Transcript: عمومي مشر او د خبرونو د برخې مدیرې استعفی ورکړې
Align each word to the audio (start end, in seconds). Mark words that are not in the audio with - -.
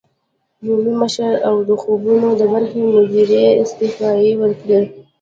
عمومي 0.61 0.91
مشر 1.01 1.33
او 1.47 1.55
د 1.67 1.69
خبرونو 1.83 2.29
د 2.39 2.41
برخې 2.53 2.79
مدیرې 2.95 3.43
استعفی 3.61 4.31
ورکړې 4.41 4.79